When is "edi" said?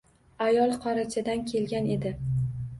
1.99-2.17